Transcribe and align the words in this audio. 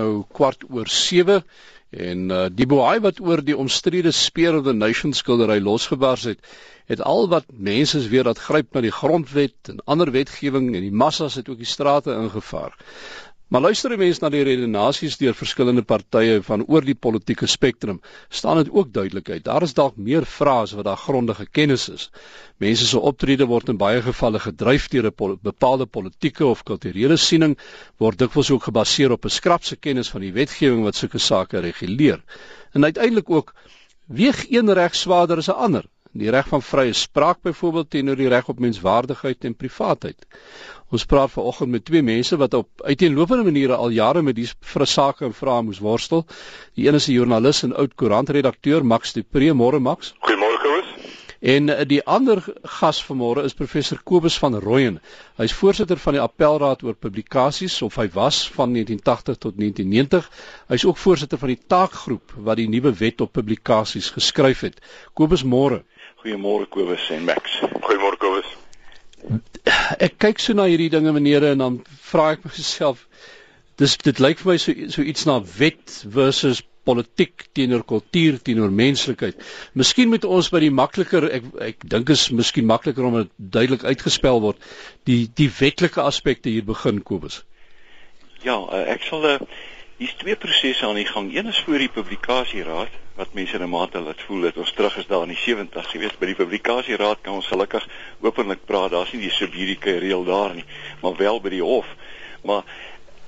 nou 0.00 0.24
kwart 0.32 0.66
oor 0.70 0.88
7 0.88 1.44
en 1.90 2.30
uh, 2.30 2.44
die 2.54 2.66
boei 2.70 3.00
wat 3.02 3.18
oor 3.20 3.42
die 3.42 3.56
omstrede 3.56 4.12
Spear 4.14 4.60
of 4.60 4.66
the 4.68 4.74
Nation 4.74 5.12
skildery 5.12 5.58
losgebars 5.58 6.28
het, 6.30 6.38
het 6.90 7.02
al 7.02 7.26
wat 7.32 7.50
mense 7.50 8.02
weer 8.08 8.28
dat 8.28 8.38
gryp 8.38 8.74
na 8.74 8.84
die 8.86 8.94
grondwet 8.94 9.72
en 9.72 9.82
ander 9.90 10.12
wetgewing 10.14 10.70
en 10.74 10.86
die 10.86 10.94
massas 10.94 11.34
het 11.40 11.50
ook 11.50 11.58
die 11.58 11.66
strate 11.66 12.14
ingevaar. 12.14 12.76
Maar 13.50 13.64
luister 13.64 13.96
mense 13.98 14.20
na 14.22 14.28
die 14.30 14.44
redenasies 14.46 15.16
deur 15.18 15.34
verskillende 15.34 15.82
partye 15.82 16.36
van 16.46 16.62
oor 16.70 16.84
die 16.86 16.94
politieke 16.94 17.48
spektrum, 17.50 17.96
staan 18.30 18.60
dit 18.60 18.70
ook 18.70 18.92
duidelik 18.94 19.30
uit. 19.30 19.42
Daar 19.48 19.66
is 19.66 19.74
dalk 19.74 19.96
meer 19.96 20.22
vrae 20.22 20.68
as 20.68 20.74
wat 20.78 20.86
daar 20.86 21.00
grondige 21.00 21.48
kennis 21.58 21.88
is. 21.90 22.04
Mense 22.62 22.86
se 22.86 23.02
optrede 23.10 23.48
word 23.50 23.72
in 23.74 23.80
baie 23.80 24.04
gevalle 24.06 24.38
gedryf 24.46 24.86
deur 24.94 25.10
'n 25.10 25.16
pol 25.22 25.36
bepaalde 25.42 25.86
politieke 25.86 26.46
of 26.46 26.62
kulturele 26.62 27.16
siening, 27.16 27.58
word 27.98 28.22
dikwels 28.22 28.54
ook 28.54 28.70
gebaseer 28.70 29.18
op 29.18 29.24
'n 29.26 29.36
skrapse 29.40 29.76
kennis 29.76 30.14
van 30.14 30.20
die 30.20 30.32
wetgewing 30.32 30.84
wat 30.84 30.94
sulke 30.94 31.18
sake 31.18 31.58
reguleer. 31.58 32.22
En 32.72 32.84
uiteindelik 32.84 33.30
ook 33.30 33.54
weeg 34.06 34.46
een 34.50 34.72
reg 34.72 34.94
swaarder 34.94 35.36
as 35.36 35.50
'n 35.50 35.58
ander. 35.58 35.84
Die 36.12 36.30
reg 36.30 36.48
van 36.50 36.62
vrye 36.62 36.92
spraak 36.92 37.38
byvoorbeeld 37.46 37.90
teenoor 37.90 38.16
die 38.18 38.28
reg 38.28 38.48
op 38.48 38.58
menswaardigheid 38.58 39.44
en 39.46 39.54
privaatheid. 39.54 40.26
Ons 40.90 41.04
praat 41.06 41.30
vanoggend 41.30 41.70
met 41.70 41.84
twee 41.84 42.02
mense 42.02 42.36
wat 42.36 42.54
op 42.54 42.82
uiteenlopende 42.82 43.44
maniere 43.46 43.76
al 43.76 43.92
jare 43.94 44.22
met 44.22 44.34
die 44.34 44.48
sake 44.90 45.24
en 45.24 45.34
vrae 45.34 45.62
moes 45.62 45.78
worstel. 45.78 46.26
Die 46.74 46.88
een 46.88 46.98
is 46.98 47.06
'n 47.06 47.12
joernalis 47.12 47.62
en 47.62 47.76
oud 47.76 47.94
koerantredakteur 47.94 48.84
Max 48.84 49.12
de 49.12 49.22
Pre, 49.22 49.52
môre 49.54 49.78
Max. 49.78 50.14
Goeiemôre 50.18 50.58
Kobus. 50.62 51.14
En 51.40 51.68
eh, 51.68 51.86
die 51.86 52.02
ander 52.04 52.42
gas 52.62 53.04
vanmôre 53.04 53.44
is 53.44 53.54
professor 53.54 54.00
Kobus 54.02 54.38
van 54.38 54.54
Rooyen. 54.54 55.00
Hy's 55.36 55.52
voorsitter 55.52 55.96
van 55.96 56.12
die 56.12 56.22
Appelraad 56.22 56.82
oor 56.82 56.94
Publikasies 56.94 57.82
of 57.82 57.94
hy 57.96 58.08
was 58.12 58.50
van 58.50 58.72
1980 58.72 59.36
tot 59.36 59.56
1990. 59.56 60.30
Hy's 60.66 60.84
ook 60.84 60.96
voorsitter 60.96 61.38
van 61.38 61.48
die 61.48 61.62
taakgroep 61.66 62.34
wat 62.36 62.56
die 62.56 62.68
nuwe 62.68 62.92
wet 62.92 63.20
op 63.20 63.32
publikasies 63.32 64.10
geskryf 64.10 64.60
het. 64.60 64.80
Kobus 65.14 65.44
môre. 65.44 65.84
Goeiemôre 66.20 66.68
Kobus 66.68 67.10
en 67.10 67.24
Max. 67.24 67.60
Goeiemôre 67.80 68.18
Kobus 68.20 68.48
ek 70.00 70.16
kyk 70.22 70.40
so 70.40 70.56
na 70.56 70.66
hierdie 70.70 70.90
dinge 70.92 71.12
menere 71.12 71.52
en 71.54 71.62
dan 71.64 71.78
vra 72.10 72.32
ek 72.36 72.46
myself 72.46 73.04
dis 73.80 73.96
dit 74.04 74.20
lyk 74.22 74.40
vir 74.42 74.52
my 74.52 74.58
so 74.60 74.74
so 74.94 75.04
iets 75.12 75.26
na 75.28 75.38
wet 75.58 76.00
versus 76.16 76.62
politiek 76.88 77.44
teenoor 77.54 77.82
kultuur 77.84 78.38
teenoor 78.40 78.72
menslikheid. 78.72 79.36
Miskien 79.76 80.08
moet 80.08 80.24
ons 80.24 80.48
by 80.52 80.62
die 80.64 80.72
makliker 80.72 81.28
ek 81.28 81.50
ek 81.66 81.84
dink 81.92 82.12
is 82.14 82.28
miskien 82.32 82.68
makliker 82.68 83.06
om 83.08 83.18
dit 83.20 83.34
duidelik 83.56 83.84
uitgespel 83.84 84.40
word 84.46 84.70
die 85.08 85.26
die 85.36 85.50
wetlike 85.60 86.00
aspekte 86.02 86.52
hier 86.52 86.66
begin 86.66 87.02
Kobus. 87.04 87.42
Ja, 88.44 88.56
eh, 88.72 88.86
ek 88.96 89.04
sal 89.04 89.20
'n 89.20 89.28
uh, 89.28 89.34
eh, 89.34 89.60
Hier's 90.00 90.14
twee 90.16 90.36
prosesse 90.36 90.86
aan 90.86 90.96
die 90.96 91.04
gang. 91.04 91.26
Een 91.36 91.46
is 91.46 91.58
voor 91.60 91.76
die 91.78 91.90
publikasieraad 91.92 92.92
wat 93.18 93.34
mense 93.36 93.54
in 93.58 93.62
'n 93.62 93.68
mate 93.68 94.00
laat 94.00 94.22
voel 94.26 94.40
dat 94.40 94.56
ons 94.56 94.72
terug 94.72 94.96
is 94.96 95.06
daar 95.06 95.22
in 95.22 95.34
die 95.36 95.42
70's. 95.44 95.92
Jy 95.92 95.98
weet, 95.98 96.18
by 96.18 96.26
die 96.26 96.34
publikasieraad 96.34 97.18
kan 97.20 97.34
ons 97.34 97.46
gelukkig 97.46 97.88
openlik 98.20 98.64
praat. 98.64 98.90
Daar's 98.90 99.12
nie 99.12 99.20
die 99.20 99.30
subjudike 99.30 99.98
reël 99.98 100.24
daar 100.24 100.54
nie, 100.54 100.64
maar 101.02 101.16
wel 101.16 101.40
by 101.40 101.48
die 101.48 101.62
hof. 101.62 101.86
Maar 102.42 102.62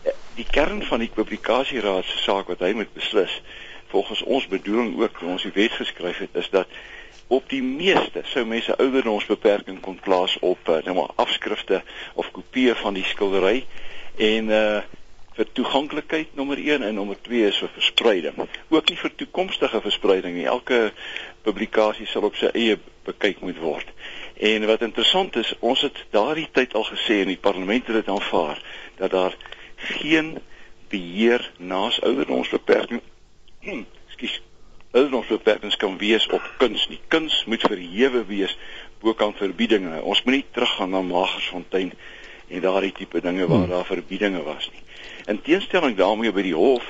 eh, 0.03 0.13
die 0.35 0.47
kern 0.51 0.83
van 0.83 0.99
die 0.99 1.11
publikasieraad 1.15 2.05
se 2.05 2.19
saak 2.19 2.49
wat 2.49 2.61
hy 2.61 2.73
moet 2.73 2.95
beslis, 2.95 3.43
volgens 3.87 4.23
ons 4.23 4.47
bedoeling 4.47 4.97
ook 5.01 5.19
toe 5.19 5.29
ons 5.29 5.43
die 5.43 5.53
wet 5.55 5.73
geskryf 5.73 6.19
het, 6.19 6.35
is 6.35 6.51
dat 6.51 6.69
op 7.27 7.49
die 7.49 7.63
meeste 7.63 8.23
sou 8.25 8.47
mense 8.47 8.77
ouderdomsbeperking 8.77 9.81
kon 9.81 10.01
plaas 10.01 10.39
op 10.41 10.69
uh, 10.69 10.81
nou 10.85 10.95
maar 10.95 11.13
afskrifte 11.17 11.83
of 12.15 12.31
kopieë 12.31 12.75
van 12.75 12.95
die 12.95 13.05
skildery 13.05 13.67
en 14.17 14.49
uh 14.49 14.81
vir 15.37 15.49
toeganklikheid 15.57 16.35
nommer 16.37 16.61
1 16.61 16.83
en 16.83 16.95
nommer 16.95 17.17
2 17.25 17.47
is 17.49 17.59
vir 17.63 17.71
verspreiding. 17.77 18.49
Ook 18.69 18.89
nie 18.91 18.99
vir 19.01 19.15
toekomstige 19.17 19.81
verspreiding 19.81 20.37
nie. 20.37 20.47
Elke 20.47 20.93
publikasie 21.47 22.07
sal 22.07 22.29
op 22.29 22.37
sy 22.37 22.53
eie 22.53 22.79
bekyk 23.07 23.41
moet 23.41 23.59
word. 23.63 23.89
En 24.37 24.67
wat 24.69 24.85
interessant 24.85 25.37
is, 25.37 25.55
ons 25.61 25.81
het 25.87 26.05
daardie 26.15 26.49
tyd 26.53 26.75
al 26.75 26.85
gesê 26.91 27.23
en 27.23 27.33
die 27.33 27.41
parlement 27.41 27.89
het 27.89 28.03
dit 28.03 28.13
aanvaar 28.13 28.61
dat 29.01 29.11
daar 29.11 29.37
geen 29.97 30.37
beheer 30.93 31.45
naas 31.59 32.01
ouderdomsbeperking 32.05 33.01
skus 34.15 34.41
ouderdomsbeperkings 34.93 35.77
kan 35.81 35.97
wees 35.99 36.27
op 36.29 36.45
kuns 36.61 36.85
nie. 36.89 37.01
Kuns 37.09 37.45
moet 37.49 37.65
verhewe 37.65 38.25
wees 38.29 38.57
bokant 39.01 39.39
verbiedinge. 39.41 40.03
Ons 40.03 40.23
moenie 40.27 40.45
teruggaan 40.53 40.93
na 40.93 41.01
Magersfontein 41.03 41.95
en 42.53 42.61
daardie 42.61 42.93
tipe 42.93 43.21
dinge 43.25 43.47
waar 43.47 43.65
hmm. 43.65 43.73
daar 43.73 43.89
verbiedinge 43.89 44.43
was 44.45 44.69
nie. 44.71 44.83
In 45.27 45.43
teenstelling 45.43 45.97
daarmee 45.97 46.33
by 46.33 46.43
die 46.43 46.55
hof 46.55 46.87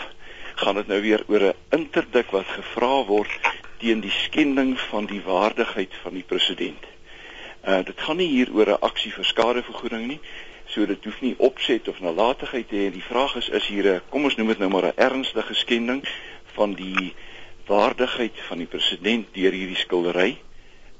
gaan 0.54 0.74
dit 0.74 0.86
nou 0.86 1.00
weer 1.00 1.24
oor 1.28 1.42
'n 1.48 1.54
interdik 1.76 2.30
wat 2.30 2.46
gevra 2.46 3.04
word 3.04 3.30
teen 3.78 4.00
die 4.00 4.14
skending 4.14 4.80
van 4.80 5.06
die 5.06 5.20
waardigheid 5.20 5.94
van 6.02 6.14
die 6.14 6.22
president. 6.22 6.84
Uh 7.66 7.82
dit 7.84 8.00
gaan 8.00 8.16
nie 8.16 8.28
hier 8.28 8.52
oor 8.54 8.68
'n 8.68 8.80
aksie 8.80 9.12
vir 9.12 9.24
skadevergoeding 9.24 10.06
nie. 10.06 10.20
So 10.66 10.86
dit 10.86 11.04
hoef 11.04 11.20
nie 11.20 11.34
opset 11.38 11.88
of 11.88 12.00
nalatigheid 12.00 12.68
te 12.68 12.76
hê. 12.76 12.90
Die 12.90 13.08
vraag 13.08 13.36
is 13.36 13.48
is 13.48 13.66
hier 13.66 13.94
'n 13.94 14.00
kom 14.08 14.24
ons 14.24 14.36
noem 14.36 14.48
dit 14.48 14.58
nou 14.58 14.70
maar 14.70 14.86
'n 14.86 14.96
ernstige 14.96 15.54
skending 15.54 16.02
van 16.54 16.74
die 16.74 17.14
waardigheid 17.66 18.40
van 18.48 18.58
die 18.58 18.66
president 18.66 19.26
deur 19.34 19.52
hierdie 19.52 19.76
skildery. 19.76 20.38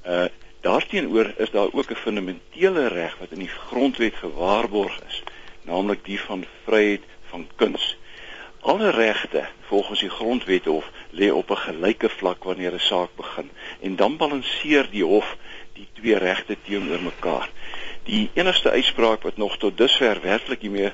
Uh 0.06 0.26
daarteenoor 0.60 1.34
is 1.36 1.50
daar 1.50 1.72
ook 1.72 1.90
'n 1.90 1.94
fundamentele 1.94 2.88
reg 2.88 3.18
wat 3.18 3.32
in 3.32 3.38
die 3.38 3.54
grondwet 3.68 4.14
gewaarborg 4.14 5.00
is, 5.08 5.22
naamlik 5.64 6.04
die 6.04 6.20
van 6.20 6.44
vryheid 6.64 7.02
van 7.32 7.48
kuns. 7.56 7.96
Alle 8.60 8.90
regte 8.90 9.48
volgens 9.60 10.00
die 10.00 10.10
grondwet 10.10 10.64
hof 10.64 10.90
lê 11.10 11.30
op 11.30 11.50
'n 11.50 11.64
gelyke 11.66 12.08
vlak 12.08 12.44
wanneer 12.44 12.74
'n 12.74 12.88
saak 12.90 13.12
begin 13.16 13.50
en 13.80 13.96
dan 13.96 14.16
balanseer 14.16 14.86
die 14.90 15.04
hof 15.04 15.36
die 15.72 15.88
twee 15.92 16.18
regte 16.18 16.56
teenoor 16.64 17.02
mekaar. 17.02 17.48
Die 18.02 18.30
enigste 18.34 18.70
uitspraak 18.70 19.22
wat 19.22 19.36
nog 19.36 19.56
tot 19.58 19.76
dusver 19.76 20.20
werklik 20.20 20.60
hiermee 20.60 20.92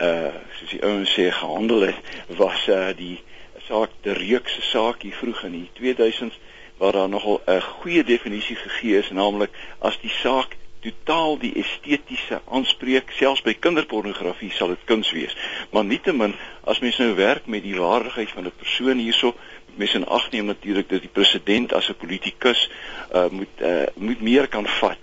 uh 0.00 0.34
soos 0.56 0.70
die 0.70 0.82
ouens 0.82 1.12
sê 1.18 1.30
gehandel 1.30 1.80
het 1.80 1.98
was 2.26 2.68
uh 2.68 2.90
die 2.96 3.22
saak 3.66 3.90
die 4.02 4.12
reukse 4.12 4.62
saak 4.62 5.02
hier 5.02 5.16
vroeg 5.20 5.42
in 5.48 5.52
die 5.52 5.70
2000s 5.80 6.38
waar 6.78 6.92
daar 6.92 7.08
nogal 7.08 7.40
'n 7.46 7.60
goeie 7.60 8.04
definisie 8.04 8.56
gegee 8.56 8.98
is 8.98 9.10
naamlik 9.10 9.50
as 9.78 9.98
die 10.00 10.14
saak 10.22 10.56
totaal 10.88 11.38
die 11.38 11.52
estetiese 11.60 12.40
aanspreek 12.48 13.12
selfs 13.16 13.44
by 13.46 13.54
kinderpornografie 13.54 14.50
sal 14.54 14.72
dit 14.74 14.84
kuns 14.88 15.10
wees. 15.16 15.36
Maar 15.72 15.84
nietemin 15.84 16.34
as 16.64 16.80
mens 16.84 16.98
nou 17.00 17.14
werk 17.18 17.46
met 17.46 17.62
die 17.62 17.76
waardigheid 17.76 18.30
van 18.34 18.46
'n 18.46 18.56
persoon 18.56 18.98
hierso 18.98 19.34
mens 19.78 19.94
in 19.94 20.06
ag 20.06 20.30
neem 20.30 20.44
natuurlik 20.44 20.88
dat 20.88 21.00
die 21.00 21.12
president 21.12 21.72
as 21.72 21.88
'n 21.88 21.96
politikus 21.96 22.70
uh, 23.14 23.28
moet 23.30 23.54
uh, 23.62 23.86
moet 23.94 24.20
meer 24.20 24.48
kan 24.48 24.66
vat 24.66 25.02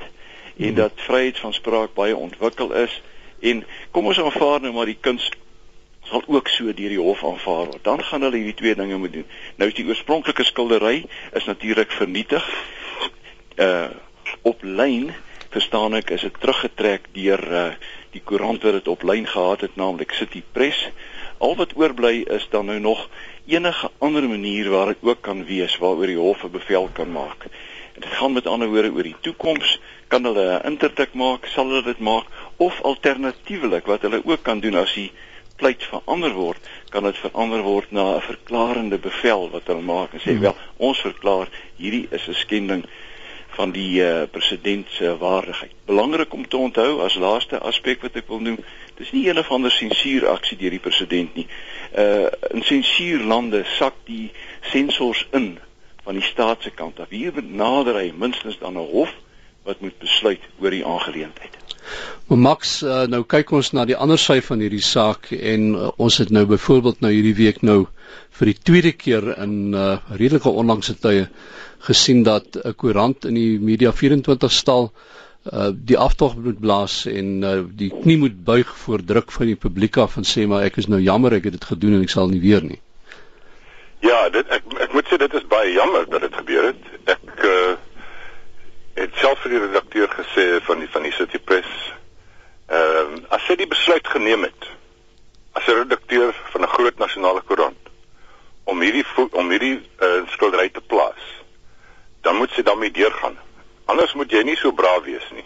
en 0.58 0.66
hmm. 0.66 0.76
dat 0.76 0.92
vryheid 0.96 1.40
van 1.40 1.54
spraak 1.54 1.94
baie 1.94 2.16
ontwikkel 2.16 2.74
is. 2.74 3.02
En 3.40 3.66
kom 3.92 4.06
ons 4.06 4.22
aanvaar 4.22 4.62
nou 4.62 4.74
maar 4.74 4.86
die 4.86 5.00
kuns 5.00 5.30
sal 6.04 6.24
ook 6.28 6.48
so 6.48 6.74
deur 6.74 6.90
die 6.90 7.00
hof 7.00 7.24
aanvaar 7.24 7.66
word. 7.66 7.84
Dan 7.84 8.04
gaan 8.04 8.22
hulle 8.22 8.38
hierdie 8.38 8.54
twee 8.54 8.76
dinge 8.76 8.98
moet 8.98 9.14
doen. 9.14 9.26
Nou 9.56 9.70
is 9.70 9.76
die 9.76 9.88
oorspronklike 9.88 10.44
skildery 10.44 11.06
is 11.34 11.46
natuurlik 11.46 11.92
vernietig 11.92 12.50
uh 13.56 13.88
op 14.42 14.64
lyn 14.64 15.14
verstaan 15.56 15.96
ek 15.96 16.10
is 16.12 16.26
dit 16.28 16.40
teruggetrek 16.44 17.06
deur 17.16 17.42
uh, 17.48 17.68
die 18.12 18.22
koerant 18.28 18.64
wat 18.66 18.76
dit 18.76 18.90
op 18.92 19.04
lyn 19.08 19.28
gehad 19.28 19.62
het 19.64 19.78
naamlik 19.80 20.12
City 20.16 20.42
Press. 20.56 20.90
Al 21.44 21.56
wat 21.60 21.76
oorbly 21.80 22.26
is 22.38 22.48
dan 22.52 22.68
nou 22.72 22.80
nog 22.84 23.06
enige 23.48 23.90
ander 24.04 24.28
manier 24.28 24.70
waar 24.74 24.92
dit 24.92 25.04
ook 25.08 25.22
kan 25.24 25.46
wees 25.48 25.78
waaroor 25.80 26.12
die 26.12 26.20
hof 26.20 26.44
'n 26.44 26.52
bevel 26.52 26.90
kan 26.94 27.12
maak. 27.12 27.48
En 27.96 28.02
dit 28.02 28.12
gaan 28.20 28.34
met 28.34 28.48
ander 28.48 28.68
woorde 28.68 28.92
oor 28.92 29.08
die 29.08 29.16
toekoms, 29.22 29.80
kan 30.08 30.24
hulle 30.24 30.60
'n 30.60 30.68
interdik 30.72 31.14
maak, 31.14 31.46
sal 31.46 31.72
hulle 31.72 31.84
dit 31.84 32.00
maak 32.00 32.28
of 32.58 32.82
alternatiefelik 32.82 33.86
wat 33.86 34.02
hulle 34.02 34.22
ook 34.26 34.44
kan 34.44 34.60
doen 34.60 34.76
as 34.76 34.94
die 34.94 35.12
pleit 35.56 35.84
verander 35.84 36.34
word, 36.34 36.60
kan 36.90 37.04
dit 37.04 37.18
verander 37.18 37.62
word 37.62 37.92
na 37.92 38.16
'n 38.16 38.22
verklarende 38.22 38.98
bevel 38.98 39.50
wat 39.50 39.68
hulle 39.68 39.82
maak 39.82 40.14
en 40.14 40.20
sê 40.20 40.32
hmm. 40.36 40.42
wel, 40.42 40.56
ons 40.78 41.00
verklaar 41.00 41.48
hierdie 41.78 42.08
is 42.12 42.28
'n 42.28 42.34
skending 42.44 42.84
van 43.56 43.72
die 43.72 44.02
uh, 44.04 44.24
president 44.32 44.88
se 44.90 45.18
waardigheid. 45.18 45.72
Belangrik 45.86 46.34
om 46.34 46.48
te 46.48 46.58
onthou 46.58 47.02
as 47.06 47.16
laaste 47.16 47.60
aspek 47.60 48.02
wat 48.04 48.18
ek 48.20 48.28
wil 48.28 48.42
noem, 48.44 48.58
dis 49.00 49.12
nie 49.16 49.28
een 49.30 49.40
of 49.40 49.52
ander 49.52 49.72
sensuuraksie 49.72 50.58
deur 50.60 50.76
die 50.76 50.84
president 50.84 51.36
nie. 51.40 51.48
Uh 51.96 52.28
in 52.52 52.64
sensuurlande 52.64 53.64
sak 53.78 53.96
die 54.08 54.32
sensors 54.72 55.26
in 55.32 55.56
van 56.04 56.20
die 56.20 56.24
staat 56.24 56.64
se 56.64 56.72
kant 56.72 57.00
af. 57.00 57.10
Hier 57.10 57.34
benader 57.34 57.98
hy 58.00 58.12
minstens 58.16 58.60
dan 58.60 58.78
'n 58.78 58.90
hof 58.92 59.14
wat 59.64 59.80
moet 59.80 59.98
besluit 60.00 60.42
oor 60.62 60.70
die 60.70 60.86
aangeleentheid. 60.86 61.55
Maar 62.28 62.38
Max, 62.38 62.82
uh, 62.84 63.04
nou 63.12 63.24
kyk 63.24 63.52
ons 63.54 63.72
na 63.78 63.86
die 63.86 63.98
ander 63.98 64.18
sy 64.18 64.40
van 64.42 64.64
hierdie 64.64 64.84
saak 64.84 65.32
en 65.36 65.68
uh, 65.76 65.92
ons 66.02 66.18
het 66.18 66.32
nou 66.34 66.46
byvoorbeeld 66.50 67.04
nou 67.06 67.12
hierdie 67.14 67.36
week 67.38 67.62
nou 67.62 67.86
vir 68.40 68.52
die 68.52 68.58
tweede 68.70 68.92
keer 68.98 69.28
in 69.38 69.76
uh, 69.78 69.98
redelike 70.10 70.50
onlangse 70.50 70.96
tye 71.04 71.28
gesien 71.86 72.24
dat 72.26 72.58
'n 72.58 72.74
koerant 72.74 73.26
in 73.26 73.38
die 73.38 73.60
Media 73.60 73.92
24 73.92 74.52
stal 74.52 74.92
uh 75.54 75.70
die 75.70 75.98
aftog 75.98 76.34
moet 76.36 76.60
blaas 76.60 77.06
en 77.06 77.44
uh 77.44 77.62
die 77.70 77.92
knie 77.94 78.18
moet 78.18 78.38
buig 78.46 78.70
voor 78.84 79.04
druk 79.06 79.32
van 79.32 79.46
die 79.46 79.56
publiek 79.66 79.98
af 79.98 80.18
en 80.18 80.26
sê 80.26 80.48
maar 80.50 80.66
ek 80.66 80.78
is 80.82 80.88
nou 80.90 81.00
jammer 81.00 81.34
ek 81.34 81.44
het 81.44 81.54
dit 81.60 81.68
gedoen 81.72 81.94
en 81.94 82.02
ek 82.02 82.10
sal 82.10 82.28
nie 82.28 82.42
weer 82.42 82.64
nie. 82.66 82.82
Ja, 84.02 84.30
dit 84.30 84.50
ek 84.50 84.66
ek 84.82 84.94
moet 84.94 85.06
sê 85.06 85.18
dit 85.22 85.34
is 85.34 85.46
baie 85.46 85.72
jammer 85.74 86.10
dat 86.10 86.26
dit 86.26 86.34
gebeur 86.42 86.72
het. 86.72 86.90
Ek 87.06 87.46
uh 87.46 87.76
het 88.96 89.16
self 89.20 89.42
vir 89.44 89.52
die 89.52 89.64
redakteur 89.68 90.08
gesê 90.08 90.44
van 90.66 90.80
die 90.80 90.90
van 90.90 91.04
die 91.04 91.14
City 91.14 91.38
Press 91.38 91.72
ehm 92.74 93.16
uh, 93.16 93.24
as 93.38 93.46
hy 93.50 93.60
die 93.62 93.70
besluit 93.70 94.08
geneem 94.08 94.48
het 94.48 94.70
as 95.54 95.68
'n 95.68 95.82
redakteur 95.84 96.34
van 96.54 96.62
'n 96.62 96.74
groot 96.76 96.98
nasionale 96.98 97.42
koerant 97.42 97.92
om 98.64 98.82
hierdie 98.82 99.06
om 99.32 99.50
hierdie 99.54 99.78
uh, 99.78 100.26
skildery 100.34 100.70
te 100.70 100.82
plaas, 100.82 101.26
dan 102.26 102.40
moet 102.42 102.50
sy 102.56 102.66
daarmee 102.86 102.92
deurgaan. 102.92 103.38
Anders 103.86 104.14
moet 104.14 104.32
jy 104.32 104.44
nie 104.44 104.56
so 104.56 104.72
braaf 104.72 105.04
wees 105.04 105.26
nie. 105.34 105.46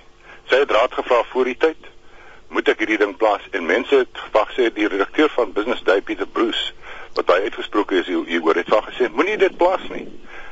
Sy 0.50 0.60
het 0.60 0.72
raad 0.72 0.94
gevra 0.94 1.24
voor 1.32 1.46
die 1.46 1.58
tyd, 1.58 1.88
moet 2.50 2.68
ek 2.68 2.80
hierdie 2.80 2.98
ding 2.98 3.16
plaas 3.18 3.42
en 3.52 3.66
mense 3.66 3.96
het 3.96 4.10
gevra 4.14 4.46
sê 4.56 4.70
die 4.74 4.88
redakteur 4.88 5.30
van 5.30 5.54
Business 5.54 5.84
Day 5.84 6.02
Peter 6.02 6.28
Bruce 6.28 6.74
wat 7.16 7.26
baie 7.26 7.46
uitgesproke 7.46 8.00
is 8.00 8.08
hier 8.08 8.42
oor 8.44 8.56
het 8.56 8.70
van 8.70 8.84
gesê 8.88 9.10
moenie 9.12 9.38
dit 9.38 9.58
plaas 9.58 9.86
nie. 9.90 10.08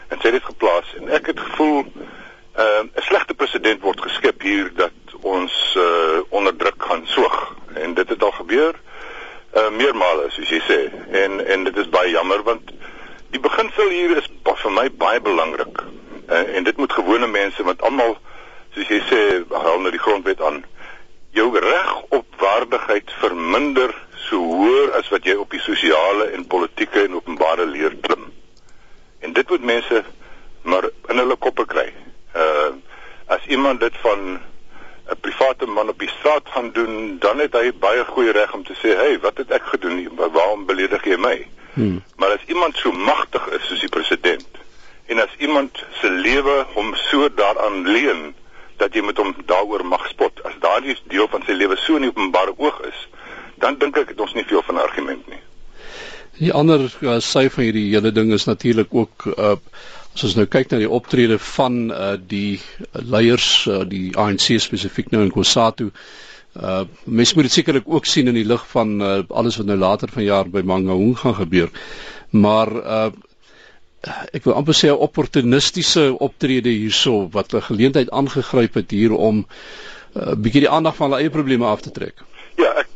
En 0.10 0.20
sy 0.20 0.30
het 0.30 0.38
dit 0.38 0.46
geplaas 0.46 0.94
en 1.00 1.10
ek 1.10 1.32
het 1.34 1.40
gevoel 1.40 1.84
uh, 1.88 2.84
'n 2.86 3.06
slegte 3.10 3.34
presedent 3.34 3.82
word 3.82 4.02
geskep 4.02 4.42
hier 4.42 4.72
dat 4.76 5.18
ons 5.22 5.76
uh, 5.78 6.22
onder 6.30 6.56
druk 6.56 6.84
gaan 6.84 7.06
soog 7.06 7.56
en 7.74 7.94
dit 7.94 8.10
het 8.10 8.24
al 8.24 8.32
gebeur 8.32 8.76
uh, 9.56 9.70
meermale 9.70 10.30
soos 10.30 10.50
jy 10.50 10.62
sê 10.70 10.80
en 11.24 11.42
en 11.46 11.64
dit 11.64 11.78
is 11.78 11.90
baie 11.90 12.12
jammer 12.12 12.44
want 12.44 12.72
die 13.34 13.42
beginsel 13.42 13.90
hier 13.90 14.18
is 14.18 14.30
vir 14.46 14.72
my 14.72 14.90
baie 14.90 15.20
belangrik 15.22 15.82
uh, 16.30 16.56
en 16.56 16.64
dit 16.64 16.78
moet 16.78 16.92
gewone 16.92 17.28
mense 17.28 17.64
wat 17.64 17.82
almal 17.82 18.18
soos 18.76 18.90
jy 18.92 19.00
sê 19.10 19.22
hou 19.52 19.78
nou 19.82 19.92
die 19.92 20.04
grondwet 20.04 20.42
aan 20.42 20.64
jou 21.38 21.48
reg 21.60 21.94
op 22.10 22.42
waardigheid 22.42 23.12
verminder 23.22 23.94
so 24.28 24.42
hoër 24.42 24.94
as 25.00 25.10
wat 25.14 25.26
jy 25.26 25.38
op 25.38 25.52
die 25.54 25.64
sosiale 25.64 26.32
en 26.36 26.48
politieke 26.48 27.06
en 27.06 27.16
openbare 27.20 27.66
leer 27.66 27.96
klim 28.02 28.28
en 29.20 29.34
dit 29.34 29.50
moet 29.50 29.72
mense 29.74 30.04
maar 30.68 30.90
in 31.10 31.24
hulle 31.24 31.40
koppe 31.48 31.66
kry 31.66 31.90
uh 32.36 32.76
as 33.28 33.44
iemand 33.52 33.82
dit 33.84 33.96
van 34.00 34.40
'n 35.08 35.20
private 35.20 35.66
man 35.66 35.90
op 35.90 36.00
die 36.00 36.10
straat 36.10 36.42
gaan 36.44 36.72
doen, 36.72 37.18
dan 37.20 37.40
het 37.40 37.54
hy 37.54 37.72
baie 37.80 38.04
goeie 38.06 38.32
reg 38.32 38.54
om 38.54 38.64
te 38.64 38.74
sê, 38.74 38.96
"Hey, 38.96 39.20
wat 39.20 39.38
het 39.38 39.52
ek 39.52 39.64
gedoen? 39.64 40.10
Waarom 40.16 40.66
beledig 40.66 41.04
jy 41.04 41.16
my?" 41.16 41.48
Hmm. 41.74 42.04
Maar 42.16 42.30
as 42.30 42.46
iemand 42.46 42.78
so 42.78 42.92
magtig 42.92 43.48
is 43.48 43.68
soos 43.68 43.80
die 43.80 43.90
president 43.90 44.47
en 45.18 45.24
as 45.24 45.34
iemand 45.42 45.84
se 46.02 46.10
lewe 46.10 46.66
hom 46.76 46.94
so 47.10 47.30
daaraan 47.34 47.82
leen 47.90 48.34
dat 48.78 48.94
jy 48.94 49.02
met 49.02 49.18
hom 49.18 49.34
daaroor 49.50 49.82
mag 49.86 50.06
spot, 50.12 50.44
as 50.46 50.54
daardie 50.62 50.94
deel 51.10 51.26
van 51.32 51.42
sy 51.46 51.56
lewe 51.58 51.78
so 51.82 51.98
in 51.98 52.06
openbare 52.06 52.54
oog 52.58 52.78
is, 52.86 53.00
dan 53.58 53.80
dink 53.82 53.98
ek 53.98 54.14
het 54.14 54.22
ons 54.22 54.36
nie 54.38 54.46
veel 54.46 54.62
van 54.62 54.78
'n 54.78 54.86
argument 54.86 55.28
nie. 55.28 55.42
Die 56.38 56.54
ander 56.54 56.86
uh, 57.02 57.18
sy 57.20 57.50
van 57.50 57.64
hierdie 57.64 57.90
hele 57.96 58.12
ding 58.14 58.32
is 58.34 58.46
natuurlik 58.46 58.94
ook 58.94 59.26
uh 59.38 59.56
As 60.18 60.24
ons 60.26 60.36
nou 60.36 60.48
kyk 60.50 60.72
na 60.72 60.78
die 60.82 60.90
optrede 60.90 61.36
van 61.38 61.92
uh 61.94 62.16
die 62.18 62.60
leiers 62.92 63.68
uh, 63.70 63.84
die 63.86 64.16
ANC 64.18 64.56
spesifiek 64.58 65.12
nou 65.14 65.22
in 65.22 65.30
Kusatu 65.32 65.92
uh 66.58 66.86
mens 67.06 67.34
moet 67.34 67.46
dit 67.46 67.54
sekerlik 67.54 67.86
ook 67.86 68.06
sien 68.10 68.28
in 68.28 68.34
die 68.34 68.48
lig 68.50 68.64
van 68.72 68.96
uh, 69.02 69.20
alles 69.30 69.60
wat 69.62 69.70
nou 69.70 69.78
later 69.78 70.10
vanjaar 70.10 70.50
by 70.50 70.64
Mangaung 70.66 71.14
gaan 71.22 71.36
gebeur. 71.38 71.70
Maar 72.34 72.74
uh 72.74 73.12
ek 74.32 74.44
wil 74.44 74.54
amper 74.54 74.76
sê 74.78 74.88
'n 74.90 75.04
opportunistiese 75.08 76.20
optrede 76.20 76.70
hierso 76.70 77.30
wat 77.32 77.54
'n 77.54 77.62
geleentheid 77.62 78.10
aangegryp 78.10 78.74
het 78.74 78.92
hier 78.92 79.14
om 79.14 79.36
'n 79.38 79.46
uh, 80.20 80.36
bietjie 80.36 80.66
die 80.66 80.70
aandag 80.70 80.96
van 80.96 81.10
hulle 81.10 81.22
eie 81.22 81.30
probleme 81.30 81.66
af 81.66 81.82
te 81.82 81.92
trek. 81.92 82.16
Ja, 82.56 82.74
ek 82.78 82.88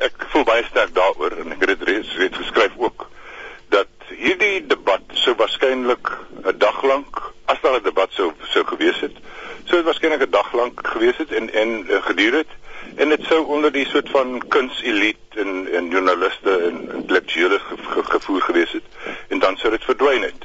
ek 0.00 0.26
voel 0.32 0.44
baie 0.44 0.64
sterk 0.64 0.94
daaroor 0.94 1.32
en 1.42 1.52
ek 1.52 1.60
het 1.60 1.78
dit 1.78 1.82
reeds, 1.88 2.16
reeds 2.16 2.36
geskryf 2.36 2.72
ook 2.76 3.08
dat 3.68 3.88
hierdie 4.08 4.66
debat 4.66 5.02
sou 5.12 5.34
waarskynlik 5.36 6.10
'n 6.44 6.58
dag 6.58 6.82
lank 6.82 7.32
as 7.44 7.60
daar 7.60 7.80
'n 7.80 7.82
debat 7.82 8.10
sou 8.12 8.32
sou 8.52 8.64
gewees 8.64 9.00
het, 9.00 9.16
sou 9.64 9.76
dit 9.76 9.84
waarskynlik 9.84 10.22
'n 10.22 10.30
dag 10.30 10.52
lank 10.52 10.86
gewees 10.86 11.16
het 11.16 11.32
en 11.32 11.52
en 11.52 11.86
uh, 11.88 12.02
geduur 12.02 12.34
het 12.42 12.52
en 12.96 13.08
dit 13.08 13.22
sou 13.22 13.44
onder 13.46 13.72
die 13.72 13.86
soort 13.86 14.10
van 14.10 14.42
kunselite 14.48 15.40
en 15.40 15.68
en 15.72 15.88
joernaliste 15.90 16.56
en 16.68 16.90
intellektuele 16.94 17.58
ge, 17.58 17.76
ge, 17.76 18.02
gevoer 18.04 18.42
gewees 18.42 18.72
het 18.72 18.82
en 19.28 19.38
dan 19.38 19.56
sou 19.56 19.70
dit 19.70 19.84
verdwyn 19.84 20.22
het. 20.22 20.42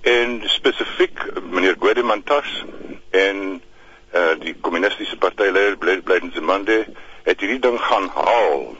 En 0.00 0.40
spesifiek 0.44 1.18
meneer 1.50 1.76
Guedimantas 1.78 2.64
en 3.10 3.62
uh, 4.14 4.34
die 4.40 4.54
kommunistiese 4.60 5.16
partyleier 5.16 5.76
Blyden 5.76 6.32
Zemande 6.34 6.86
het 7.28 7.40
hierdie 7.40 7.60
ding 7.60 7.80
gaan 7.80 8.08
haal 8.14 8.76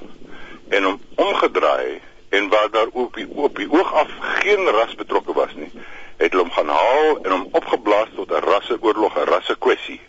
en 0.69 0.85
hom 0.85 1.01
omgedraai 1.15 2.01
en 2.29 2.49
waar 2.49 2.71
daar 2.71 2.87
op 2.93 3.15
die, 3.17 3.27
op 3.29 3.57
die 3.57 3.69
oog 3.71 3.93
af 3.93 4.11
geen 4.41 4.69
ras 4.77 4.95
betrokke 4.95 5.33
was 5.33 5.53
nie, 5.55 5.71
het 6.17 6.33
hulle 6.33 6.45
hom 6.47 6.53
gaan 6.53 6.73
haal 6.73 7.19
en 7.23 7.31
hom 7.31 7.49
opgeblaas 7.61 8.09
tot 8.17 8.33
'n 8.33 8.45
rasseoorlog, 8.45 9.17
'n 9.17 9.29
rassekwessie. 9.33 10.01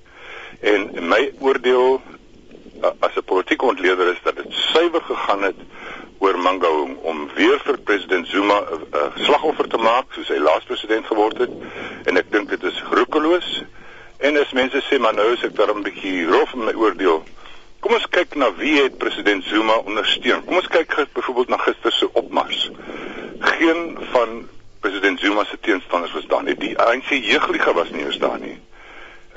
En 0.60 1.08
my 1.08 1.32
oordeel 1.40 2.02
as 3.00 3.16
'n 3.16 3.24
politieke 3.26 3.66
ontleder 3.66 4.08
is 4.08 4.22
dat 4.24 4.36
dit 4.36 4.52
suiwer 4.52 5.02
gegaan 5.02 5.44
het 5.44 5.60
oor 6.18 6.38
Mangaung 6.38 6.98
om 6.98 7.30
weer 7.36 7.60
vir 7.64 7.78
president 7.78 8.28
Zuma 8.28 8.60
'n 8.60 9.12
slagoffer 9.16 9.68
te 9.68 9.78
maak 9.78 10.06
soos 10.14 10.28
hy 10.28 10.38
laas 10.38 10.64
president 10.64 11.06
geword 11.06 11.38
het 11.38 11.52
en 12.06 12.18
ek 12.18 12.32
dink 12.32 12.50
dit 12.50 12.64
is 12.64 12.84
roekeloos. 12.92 13.64
En 14.18 14.38
as 14.38 14.52
mense 14.52 14.82
sê 14.84 15.00
maar 15.00 15.14
nou 15.14 15.34
is 15.34 15.44
ek 15.44 15.56
daar 15.56 15.76
'n 15.76 15.84
bietjie 15.84 16.26
rof 16.26 16.54
in 16.54 16.64
my 16.64 16.74
oordeel, 16.74 17.24
Kom 17.80 17.94
ons 17.96 18.08
kyk 18.12 18.36
na 18.36 18.50
wie 18.60 18.76
het 18.82 18.98
president 19.00 19.44
Zuma 19.48 19.78
ondersteun. 19.88 20.44
Kom 20.46 20.60
ons 20.60 20.68
kyk 20.68 20.96
byvoorbeeld 21.14 21.52
na 21.54 21.58
gister 21.64 21.92
se 21.96 22.10
opmars. 22.14 22.70
Geen 23.40 23.98
van 24.12 24.48
president 24.80 25.20
Zuma 25.20 25.44
se 25.44 25.60
teenstanders 25.60 26.12
was 26.12 26.28
daar 26.28 26.44
nie. 26.44 26.56
Die 26.56 26.78
ANC 26.78 27.10
jeugliga 27.10 27.74
was 27.74 27.90
nie 27.90 28.06
eens 28.06 28.20
daar 28.20 28.40
nie. 28.40 28.58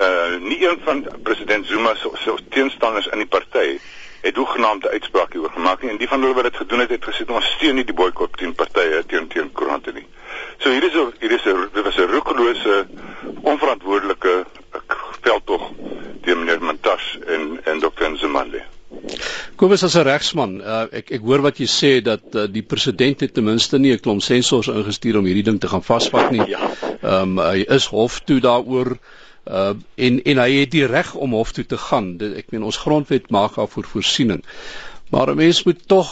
Uh 0.00 0.40
nie 0.40 0.58
een 0.68 0.80
van 0.84 1.06
president 1.22 1.66
Zuma 1.66 1.94
se 1.94 2.10
so, 2.24 2.36
teenstanders 2.48 3.06
in 3.06 3.18
die 3.18 3.26
party 3.26 3.78
het 4.22 4.36
hoegenaamde 4.36 4.90
uitsprake 4.90 5.38
oor 5.38 5.50
gemaak 5.50 5.82
nie. 5.82 5.90
En 5.90 5.96
die 5.96 6.08
van 6.08 6.20
hulle 6.20 6.34
wat 6.34 6.50
dit 6.50 6.56
gedoen 6.56 6.78
het, 6.78 6.90
het 6.90 7.04
gesê 7.04 7.26
ons 7.26 7.54
steun 7.56 7.78
nie 7.78 7.86
die 7.86 7.94
boikot 7.94 8.36
teen 8.38 8.54
partye 8.54 9.04
teen 9.06 9.28
teen 9.28 9.52
koerante 9.52 9.94
nie. 9.94 10.06
So 10.58 10.70
hier 10.70 10.84
is 10.84 10.94
'n 10.94 11.14
hier 11.20 11.32
is 11.32 11.46
'n 11.46 11.70
dit 11.72 11.84
was 11.84 11.96
'n 11.96 12.10
roekelose 12.10 12.86
onverantwoordelike 13.42 14.46
veldtog 15.20 15.70
deur 16.22 16.38
meneer 16.38 16.62
Mantas 16.62 17.18
en 17.26 17.60
en 17.64 17.78
Dr. 17.78 18.10
Nzimande. 18.10 18.62
Kobus 19.62 19.84
as 19.86 19.94
'n 19.94 20.02
regsman, 20.02 20.52
uh, 20.58 20.86
ek 20.90 21.12
ek 21.14 21.22
hoor 21.22 21.42
wat 21.44 21.60
jy 21.62 21.66
sê 21.70 21.90
dat 22.02 22.24
uh, 22.34 22.48
die 22.50 22.64
president 22.66 23.20
het 23.22 23.34
ten 23.34 23.44
minste 23.46 23.78
nie 23.78 23.92
'n 23.94 24.00
klomp 24.02 24.22
sensors 24.26 24.66
ingestuur 24.66 25.18
om 25.20 25.28
hierdie 25.30 25.44
ding 25.46 25.60
te 25.62 25.68
gaan 25.70 25.84
vasvat 25.86 26.32
nie. 26.34 26.42
Ja. 26.50 26.58
Ehm 27.02 27.38
um, 27.38 27.38
hy 27.38 27.62
is 27.76 27.86
hof 27.86 28.16
toe 28.26 28.40
daaroor 28.42 28.98
uh 29.46 29.74
en 29.94 30.18
en 30.22 30.38
hy 30.42 30.50
het 30.56 30.72
die 30.74 30.86
reg 30.86 31.14
om 31.14 31.38
hof 31.38 31.52
toe 31.54 31.64
te 31.64 31.78
gaan. 31.78 32.16
Dit, 32.18 32.34
ek 32.42 32.50
meen 32.50 32.66
ons 32.66 32.76
grondwet 32.76 33.30
maak 33.30 33.54
daarvoor 33.54 33.86
voorsiening. 33.86 34.42
Maar 35.14 35.30
'n 35.30 35.36
mens 35.36 35.62
moet 35.62 35.86
tog 35.86 36.10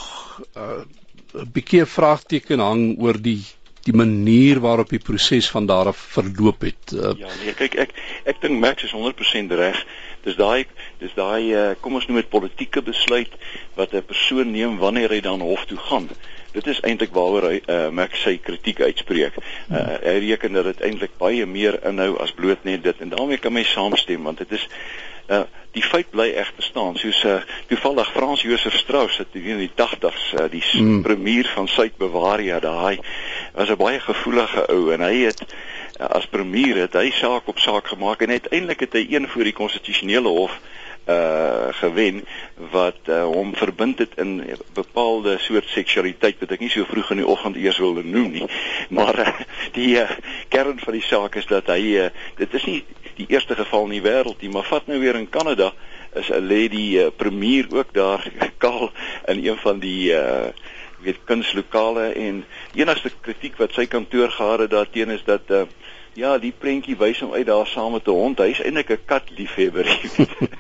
'n 0.54 0.60
uh, 0.60 1.44
bietjie 1.52 1.84
vraagteken 1.84 2.62
hang 2.62 3.02
oor 3.02 3.18
die 3.18 3.42
die 3.90 3.96
manier 3.96 4.60
waarop 4.62 4.90
die 4.92 5.02
proses 5.02 5.50
van 5.50 5.66
daar 5.66 5.90
af 5.90 5.98
verloop 6.14 6.66
het. 6.66 6.94
Uh, 6.94 7.12
ja, 7.18 7.30
nee, 7.42 7.54
kyk 7.58 7.76
ek 7.86 7.94
ek 8.30 8.40
dink 8.42 8.60
Max 8.62 8.86
is 8.86 8.94
100% 8.94 9.54
reg. 9.58 9.78
Dis 10.26 10.36
daai 10.38 10.66
dis 11.00 11.14
daai 11.16 11.50
uh, 11.52 11.70
kom 11.80 11.96
ons 11.98 12.06
noem 12.08 12.20
dit 12.20 12.32
politieke 12.32 12.82
besluit 12.84 13.32
wat 13.78 13.94
'n 13.94 14.04
persoon 14.06 14.52
neem 14.52 14.78
wanneer 14.78 15.10
hy 15.10 15.20
dan 15.24 15.40
hof 15.40 15.64
toe 15.66 15.78
gaan. 15.90 16.10
Dit 16.52 16.66
is 16.66 16.80
eintlik 16.82 17.12
waaroor 17.14 17.46
hy 17.50 17.58
uh, 17.66 17.88
Max 17.94 18.22
sy 18.22 18.38
kritiek 18.42 18.80
uitspreek. 18.80 19.38
Uh, 19.70 19.98
hy 20.02 20.16
reken 20.26 20.58
dat 20.58 20.64
dit 20.72 20.80
eintlik 20.80 21.14
baie 21.18 21.46
meer 21.46 21.78
inhou 21.86 22.18
as 22.18 22.34
bloot 22.34 22.64
net 22.64 22.82
dit 22.82 23.00
en 23.00 23.14
daarmee 23.14 23.38
kan 23.38 23.54
my 23.54 23.64
saamstem 23.64 24.26
want 24.26 24.42
dit 24.42 24.58
is 24.58 24.66
uh, 25.30 25.42
die 25.76 25.82
feit 25.82 26.10
bly 26.10 26.28
egter 26.34 26.66
staan 26.66 26.96
soos 26.98 27.22
uh, 27.24 27.38
toevallig 27.70 28.10
Frans 28.12 28.42
Josef 28.42 28.74
Strauss 28.74 29.20
het 29.22 29.36
in 29.38 29.62
die 29.62 29.70
80s 29.70 30.26
uh, 30.34 30.46
die 30.50 30.64
mm. 30.82 31.02
premier 31.06 31.50
van 31.54 31.68
Suid-Bavaria 31.68 32.58
daai 32.60 32.98
was 33.54 33.70
'n 33.70 33.78
baie 33.78 34.00
gevoelige 34.00 34.66
ou 34.68 34.90
en 34.92 35.06
hy 35.06 35.16
het 35.30 35.44
uh, 36.00 36.06
as 36.06 36.26
premier 36.26 36.82
het 36.86 36.98
hy 36.98 37.10
saak 37.14 37.48
op 37.48 37.58
saak 37.58 37.86
gemaak 37.94 38.22
en 38.22 38.34
uiteindelik 38.34 38.80
het 38.80 38.98
hy 38.98 39.06
een 39.10 39.28
voor 39.28 39.44
die 39.44 39.58
konstitusionele 39.62 40.28
hof 40.28 40.58
uh 41.08 41.68
gewen 41.70 42.24
wat 42.70 42.98
uh, 43.08 43.24
hom 43.24 43.54
verbind 43.56 43.98
het 43.98 44.12
in 44.16 44.44
bepaalde 44.72 45.38
soort 45.38 45.68
seksualiteit 45.68 46.36
wat 46.38 46.50
ek 46.50 46.60
nie 46.60 46.70
so 46.70 46.84
vroeg 46.84 47.10
in 47.10 47.22
die 47.22 47.26
oggend 47.26 47.56
eers 47.56 47.78
wilde 47.78 48.04
noem 48.04 48.30
nie 48.30 48.48
maar 48.96 49.18
uh, 49.18 49.32
die 49.72 49.94
uh, 49.96 50.10
kern 50.48 50.78
van 50.78 50.92
die 50.92 51.02
saak 51.02 51.38
is 51.40 51.46
dat 51.46 51.72
hy 51.72 51.80
uh, 52.04 52.10
dit 52.36 52.54
is 52.54 52.64
nie 52.68 52.84
die 53.20 53.28
eerste 53.36 53.56
geval 53.58 53.88
in 53.88 53.96
die 53.98 54.04
wêreld 54.04 54.42
nie 54.42 54.52
maar 54.52 54.68
vat 54.68 54.86
nou 54.90 54.98
weer 55.00 55.18
in 55.20 55.30
Kanada 55.30 55.72
is 56.14 56.30
'n 56.30 56.46
lady 56.46 56.98
uh, 56.98 57.08
premier 57.16 57.66
ook 57.70 57.94
daar 57.94 58.26
kaal 58.64 58.90
in 59.26 59.44
een 59.46 59.56
van 59.56 59.78
die 59.78 60.12
uh 60.12 60.50
weet 61.00 61.16
kunslokale 61.24 62.12
en 62.12 62.44
enigste 62.74 63.10
kritiek 63.24 63.56
wat 63.56 63.72
sy 63.72 63.86
kantoor 63.86 64.30
gehad 64.30 64.58
het 64.58 64.70
daarteen 64.70 65.10
is 65.10 65.24
dat 65.24 65.48
uh, 65.48 65.62
ja, 66.18 66.34
die 66.38 66.52
prentjie 66.52 66.96
wys 66.98 67.20
hom 67.22 67.32
uit 67.32 67.46
daar 67.46 67.66
saam 67.66 67.92
met 67.92 68.06
'n 68.06 68.10
hond. 68.10 68.38
Hy's 68.38 68.60
eintlik 68.60 68.90
'n 68.90 69.04
kat 69.04 69.30
liefhebber. 69.36 69.86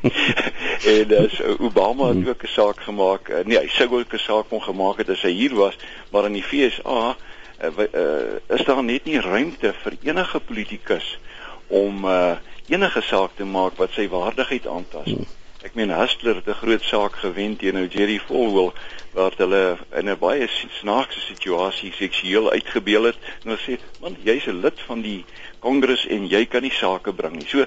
en 0.94 1.08
dus 1.08 1.40
uh, 1.40 1.60
Obama 1.60 2.08
het 2.14 2.28
ook 2.28 2.42
'n 2.42 2.46
saak 2.46 2.80
gemaak. 2.80 3.28
Uh, 3.28 3.44
nee, 3.44 3.58
hy 3.58 3.68
sou 3.68 3.98
ook 3.98 4.12
'n 4.12 4.18
saak 4.18 4.48
kon 4.48 4.62
gemaak 4.62 4.98
het 4.98 5.08
as 5.08 5.22
hy 5.22 5.32
hier 5.32 5.54
was, 5.54 5.76
maar 6.10 6.24
in 6.24 6.38
die 6.38 6.42
FSA 6.42 7.16
uh, 7.64 7.84
uh, 7.92 8.56
is 8.56 8.64
daar 8.64 8.84
net 8.84 9.04
nie 9.04 9.20
ruimte 9.20 9.74
vir 9.82 9.92
enige 10.02 10.40
politikus 10.40 11.18
om 11.66 12.04
uh, 12.04 12.36
enige 12.70 13.02
saak 13.02 13.36
te 13.36 13.44
maak 13.44 13.76
wat 13.76 13.92
sy 13.98 14.08
waardigheid 14.08 14.66
aantas. 14.66 15.10
Hmm. 15.10 15.26
Ek 15.60 15.74
meen 15.76 15.90
Hustler 15.92 16.38
het 16.38 16.46
'n 16.48 16.60
groot 16.62 16.82
saak 16.82 17.16
gewen 17.20 17.56
teen 17.56 17.74
nou 17.74 17.86
Jerry 17.86 18.18
Falwell 18.18 18.72
waar 19.12 19.34
hulle 19.36 19.78
in 19.92 20.08
'n 20.08 20.18
baie 20.18 20.48
snaakse 20.80 21.20
situasie 21.20 21.92
seksueel 21.92 22.50
uitgebeel 22.50 23.02
het 23.10 23.18
en 23.42 23.50
hulle 23.50 23.60
sê 23.66 23.78
man 24.00 24.16
jy's 24.24 24.46
'n 24.46 24.60
lid 24.60 24.80
van 24.86 25.00
die 25.00 25.24
kongres 25.58 26.06
en 26.06 26.26
jy 26.28 26.46
kan 26.46 26.62
nie 26.62 26.72
sake 26.72 27.12
bring 27.12 27.36
nie. 27.36 27.46
So 27.46 27.66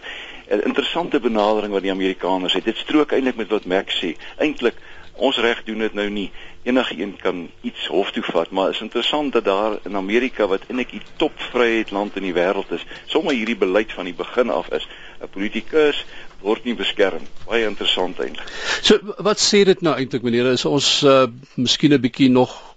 'n 0.49 0.61
interessante 0.65 1.19
benadering 1.19 1.73
wat 1.73 1.81
die 1.81 1.91
Amerikaners 1.91 2.53
het. 2.53 2.65
Dit 2.65 2.77
strook 2.77 3.11
eintlik 3.11 3.35
met 3.35 3.49
wat 3.49 3.65
Max 3.65 4.03
sê. 4.03 4.15
Eintlik 4.37 4.75
ons 5.15 5.37
reg 5.37 5.63
doen 5.63 5.77
dit 5.77 5.93
nou 5.93 6.09
nie. 6.09 6.31
Enige 6.63 6.95
een 6.99 7.15
kan 7.21 7.49
iets 7.61 7.87
hof 7.87 8.11
toe 8.11 8.23
vat, 8.23 8.49
maar 8.49 8.69
is 8.69 8.81
interessant 8.81 9.33
dat 9.33 9.45
daar 9.45 9.77
in 9.83 9.95
Amerika 9.95 10.47
wat 10.47 10.65
eintlik 10.67 10.91
die 10.91 11.01
topvryheid 11.17 11.91
land 11.91 12.15
in 12.15 12.23
die 12.23 12.33
wêreld 12.33 12.71
is, 12.71 12.85
sommer 13.05 13.33
hierdie 13.33 13.57
beleid 13.57 13.93
van 13.93 14.05
die 14.09 14.15
begin 14.17 14.49
af 14.49 14.69
is. 14.69 14.87
'n 15.21 15.29
Politikus 15.29 16.05
word 16.41 16.63
nie 16.63 16.75
beskerm. 16.75 17.23
Baie 17.47 17.65
interessant 17.65 18.19
eintlik. 18.19 18.47
So 18.81 18.99
wat 19.17 19.39
sê 19.39 19.63
dit 19.63 19.81
nou 19.81 19.95
eintlik 19.95 20.23
meneer? 20.23 20.51
Is 20.51 20.65
ons 20.65 21.03
uh 21.03 21.27
miskien 21.55 21.93
'n 21.93 22.01
bietjie 22.01 22.29
nog 22.29 22.75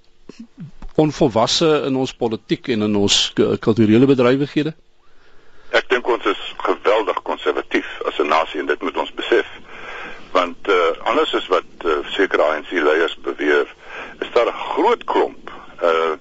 onvolwasse 0.97 1.83
in 1.87 1.97
ons 1.97 2.15
politiek 2.15 2.69
en 2.69 2.83
in 2.83 2.97
ons 2.97 3.33
kulturele 3.61 4.07
bedrywighede? 4.07 4.75
Ek 5.71 5.89
dink 5.89 6.07
ons 6.09 6.25
is 6.25 6.43
geweldig 6.57 7.23
konservatief 7.23 7.89
as 8.07 8.19
'n 8.19 8.29
nasie 8.29 8.61
en 8.61 8.67
dit 8.67 8.83
moet 8.83 8.97
ons. 8.97 9.13
Want 10.37 10.69
uh 10.69 11.09
anders 11.11 11.33
is 11.33 11.47
wat 11.49 11.85
uh, 11.85 11.99
sekere 12.13 12.43
ANC 12.43 12.71
leiers 12.71 13.17
beweer, 13.25 13.75
is 14.21 14.33
daar 14.33 14.47
'n 14.47 14.63
groot 14.75 15.05
klomp 15.05 15.51
uh 15.83 16.15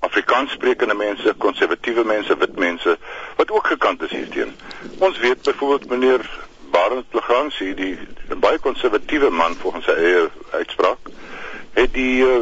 Afrikaans 0.00 0.52
sprekende 0.52 0.94
mense, 0.94 1.34
konservatiewe 1.38 2.04
mense, 2.04 2.36
wit 2.36 2.56
mense 2.56 2.98
wat 3.36 3.50
ook 3.50 3.66
gekant 3.66 4.02
is 4.02 4.10
hierteen. 4.10 4.54
Ons 4.98 5.18
weet 5.18 5.42
byvoorbeeld 5.42 5.90
meneer 5.90 6.30
Barend 6.70 7.06
Legrandsie, 7.12 7.74
die 7.74 7.98
'n 8.30 8.38
baie 8.38 8.58
konservatiewe 8.58 9.30
man 9.30 9.54
volgens 9.54 9.84
sy 9.84 9.90
eie 9.90 10.30
uitspraak, 10.50 10.98
het 11.72 11.92
die 11.92 12.24
uh, 12.24 12.40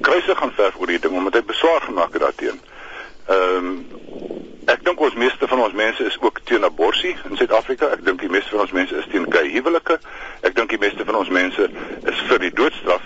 kruise 0.00 0.36
gaan 0.36 0.52
verf 0.52 0.78
oor 0.78 0.86
die 0.86 0.98
ding 0.98 1.14
omdat 1.14 1.34
hy 1.34 1.42
beswaar 1.42 1.80
gemaak 1.80 2.12
het 2.12 2.22
daarteen. 2.22 2.60
Ehm 3.26 3.66
um, 3.66 3.86
ek 4.66 4.84
dink 4.84 5.00
ons 5.00 5.14
meeste 5.14 5.46
van 5.48 5.62
ons 5.64 5.72
mense 5.72 6.04
is 6.04 6.18
ook 6.20 6.40
teen 6.44 6.64
abortus 6.64 7.22
in 7.28 7.36
Suid-Afrika. 7.36 7.90
Ek 7.94 8.04
dink 8.04 8.20
die 8.20 8.28
meeste 8.28 8.50
van 8.50 8.60
ons 8.66 8.72
mense 8.76 8.96
is 8.96 9.08
teen 9.12 9.26
gay 9.32 9.48
huwelike. 9.54 9.98
Ek 10.42 10.54
dink 10.54 10.70
die 10.70 10.78
meeste 10.78 11.04
van 11.04 11.14
ons 11.14 11.28
mense 11.28 11.68
is 12.12 12.22
vir 12.28 12.38
die 12.38 12.52
doodstraf. 12.54 13.02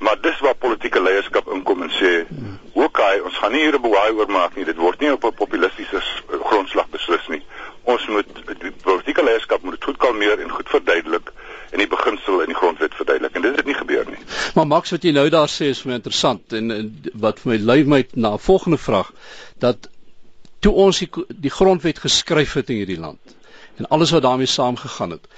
Maar 0.00 0.16
dis 0.24 0.38
waar 0.40 0.56
politieke 0.56 1.02
leierskap 1.02 1.48
inkom 1.52 1.82
en 1.82 1.90
sê, 1.92 2.24
"Oké, 2.72 2.84
okay, 2.84 3.18
ons 3.20 3.36
gaan 3.36 3.52
nie 3.52 3.60
hier 3.60 3.76
'n 3.76 3.82
bewaai 3.82 4.12
oor 4.12 4.30
maak 4.30 4.56
nie. 4.56 4.64
Dit 4.64 4.76
word 4.76 5.00
nie 5.00 5.12
op 5.12 5.24
'n 5.24 5.34
populistiese 5.34 6.00
grondslag 6.44 6.88
beslis 6.88 7.28
nie. 7.28 7.42
Ons 7.84 8.06
moet 8.06 8.26
die 8.60 8.72
politieke 8.82 9.24
leierskap 9.24 9.62
moet 9.62 9.84
goed 9.84 9.96
kalmeer 9.96 10.40
en 10.40 10.50
goed 10.50 10.68
verduidelik 10.68 11.32
en 11.70 11.78
die 11.78 11.88
beginsel 11.88 12.40
in 12.40 12.46
die 12.46 12.58
grondwet 12.58 12.94
verduidelik 12.94 13.34
en 13.34 13.42
dit 13.42 13.56
het 13.56 13.66
nie 13.66 13.74
gebeur 13.74 14.04
nie. 14.08 14.18
Maar 14.54 14.66
Max 14.66 14.90
wat 14.90 15.02
jy 15.02 15.12
nou 15.12 15.28
daar 15.28 15.48
sê 15.48 15.70
is 15.74 15.80
vir 15.82 15.92
my 15.92 15.94
interessant 16.00 16.52
en, 16.52 16.70
en 16.70 16.90
wat 17.14 17.40
vir 17.40 17.52
my 17.52 17.58
lei 17.70 17.84
my 17.84 18.06
na 18.14 18.34
'n 18.34 18.38
volgende 18.38 18.78
vraag 18.78 19.12
dat 19.58 19.88
toe 20.60 20.72
ons 20.72 20.98
die, 21.02 21.10
die 21.28 21.52
grondwet 21.52 21.98
geskryf 22.04 22.54
het 22.60 22.70
in 22.70 22.82
hierdie 22.82 23.00
land 23.00 23.36
en 23.80 23.88
alles 23.96 24.12
wat 24.14 24.22
daarmee 24.26 24.50
saamgegaan 24.50 25.16
het 25.16 25.28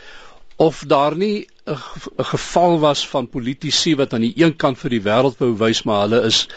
of 0.63 0.85
daar 0.87 1.17
nie 1.17 1.47
'n 1.67 2.25
geval 2.35 2.79
was 2.81 3.09
van 3.09 3.29
politici 3.29 3.95
wat 3.97 4.15
aan 4.15 4.21
die 4.27 4.35
een 4.37 4.57
kant 4.57 4.79
vir 4.79 4.91
die 4.91 5.03
wêreld 5.03 5.39
wou 5.39 5.53
wys 5.59 5.83
maar 5.83 6.01
hulle 6.09 6.23
is 6.27 6.49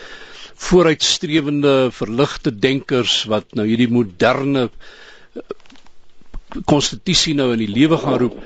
vooruitstrewende 0.56 1.92
verligte 1.92 2.52
denkers 2.60 3.24
wat 3.24 3.54
nou 3.54 3.68
hierdie 3.68 3.92
moderne 3.92 4.70
eh, 4.70 5.42
konstitusie 6.66 7.36
nou 7.36 7.52
in 7.54 7.60
die 7.60 7.74
lewe 7.80 7.98
gaan 7.98 8.18
roep 8.18 8.38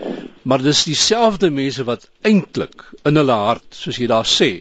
maar 0.42 0.62
dis 0.62 0.84
dieselfde 0.84 1.50
mense 1.50 1.84
wat 1.84 2.10
eintlik 2.22 2.84
in 3.06 3.16
hulle 3.16 3.38
hart 3.46 3.82
soos 3.84 3.98
jy 4.02 4.08
daar 4.08 4.26
sê 4.28 4.52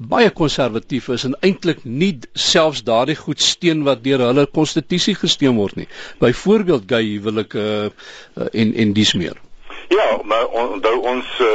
baie 0.00 0.30
konservatief 0.30 1.08
is 1.08 1.24
en 1.28 1.36
eintlik 1.40 1.84
nie 1.84 2.18
selfs 2.32 2.82
daardie 2.82 3.16
goed 3.16 3.40
steun 3.40 3.84
wat 3.84 4.02
deur 4.04 4.24
hulle 4.30 4.46
konstitusie 4.46 5.14
gesteun 5.14 5.56
word 5.56 5.76
nie 5.76 5.88
byvoorbeeld 6.18 6.88
gay 6.88 7.04
huwelike 7.04 7.60
uh, 7.60 7.92
uh, 8.36 8.48
en 8.52 8.74
en 8.74 8.92
dis 8.96 9.14
meer 9.14 9.36
Ja, 9.90 10.20
maar 10.22 10.46
onthou 10.46 11.00
ons 11.02 11.26
uh, 11.42 11.46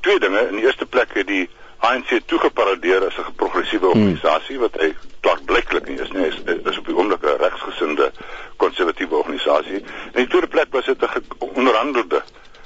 twee 0.00 0.18
dinge. 0.18 0.40
In 0.48 0.56
die 0.58 0.64
eerste 0.64 0.86
plek 0.86 1.12
het 1.14 1.26
die 1.26 1.48
ANC 1.86 2.08
toegeparadeer 2.26 3.04
as 3.06 3.18
'n 3.18 3.34
progressiewe 3.36 3.86
hmm. 3.86 4.00
organisasie 4.00 4.58
wat 4.58 4.74
hy 4.80 4.88
klaarbliklik 5.20 5.86
nie 5.88 6.00
is 6.00 6.10
nie. 6.10 6.24
Hy 6.24 6.32
is, 6.32 6.40
is 6.70 6.78
op 6.78 6.86
die 6.86 6.96
oomblik 6.96 7.22
'n 7.22 7.38
regsgesinde 7.42 8.10
konservatiewe 8.56 9.14
organisasie. 9.14 9.80
In 10.14 10.20
die 10.24 10.26
tweede 10.26 10.46
plek 10.46 10.66
was 10.70 10.84
dit 10.84 11.02
'n 11.02 11.22
onderhandelde 11.38 12.22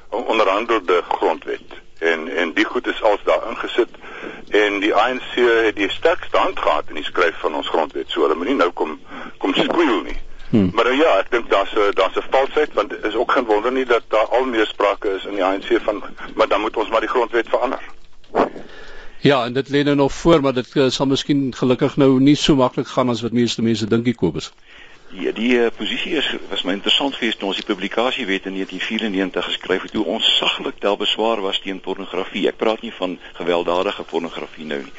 onderhandelde 0.09 1.03
grondwet. 1.09 1.69
En 1.99 2.29
en 2.37 2.53
die 2.53 2.65
goed 2.65 2.87
is 2.87 3.03
als 3.03 3.21
daar 3.25 3.49
ingesit 3.49 3.89
en 4.49 4.81
die 4.81 4.95
ANC 4.95 5.35
het 5.35 5.77
die 5.77 5.91
sterkste 5.91 6.37
hand 6.37 6.59
gehad 6.59 6.85
in 6.89 6.95
die 6.95 7.05
skryf 7.05 7.37
van 7.39 7.55
ons 7.55 7.69
grondwet. 7.69 8.11
So 8.11 8.23
hulle 8.23 8.35
moenie 8.35 8.57
nou 8.57 8.71
kom 8.71 9.01
kom 9.39 9.55
skreeu 9.55 10.03
nie. 10.03 10.19
Hmm. 10.51 10.71
Maar 10.75 10.87
uh, 10.87 10.97
ja, 10.99 11.11
ek 11.23 11.31
dink 11.31 11.51
daar's 11.51 11.73
'n 11.75 11.95
daar's 11.95 12.17
'n 12.17 12.31
valsheid 12.31 12.73
want 12.75 13.05
is 13.05 13.15
ook 13.15 13.33
geen 13.33 13.45
wonder 13.45 13.73
nie 13.73 13.85
dat 13.85 14.03
daar 14.09 14.27
al 14.27 14.45
meer 14.45 14.67
sprake 14.67 15.09
is 15.09 15.25
in 15.25 15.35
die 15.35 15.45
ANC 15.45 15.79
van 15.83 16.03
maar 16.35 16.49
dan 16.49 16.61
moet 16.61 16.77
ons 16.77 16.89
maar 16.89 17.01
die 17.01 17.09
grondwet 17.09 17.49
verander. 17.49 17.83
Ja, 19.31 19.45
en 19.45 19.53
dit 19.53 19.69
lê 19.69 19.83
nou 19.83 19.97
nog 19.97 20.13
voor, 20.13 20.41
maar 20.41 20.53
dit 20.53 20.75
uh, 20.75 20.89
sal 20.91 21.07
miskien 21.07 21.55
gelukkig 21.55 21.97
nou 21.97 22.21
nie 22.21 22.35
so 22.35 22.57
maklik 22.59 22.89
gaan 22.91 23.13
as 23.13 23.21
wat 23.23 23.35
meeste 23.37 23.63
mense 23.63 23.87
dink 23.87 24.05
die 24.05 24.15
Kobus. 24.15 24.49
Ja, 25.15 25.31
die 25.37 25.53
uh, 25.59 25.69
posisie 25.77 26.17
is 26.19 26.31
was 26.49 26.65
my 26.67 26.75
interessant 26.75 27.15
geweest 27.15 27.39
toe 27.39 27.51
ons 27.53 27.61
die 27.61 27.67
publikasie 27.69 28.27
wet 28.27 28.49
in 28.51 28.57
1994 28.59 29.47
geskryf 29.53 29.87
het 29.87 29.95
hoe 29.99 30.05
ons 30.17 30.33
saglik 30.39 30.81
tel 30.83 30.99
beswaar 30.99 31.45
was 31.47 31.61
teen 31.63 31.79
pornografie. 31.85 32.49
Ek 32.51 32.59
praat 32.59 32.83
nie 32.83 32.91
van 32.97 33.19
gewelddadige 33.39 34.09
pornografie 34.11 34.67
nou 34.73 34.81
nie. 34.83 34.95